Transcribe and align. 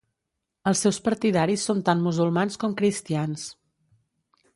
Els 0.69 0.79
seus 0.85 0.99
partidaris 1.07 1.65
són 1.69 1.83
tant 1.89 2.01
musulmans 2.05 2.57
com 2.65 2.73
cristians. 2.81 3.45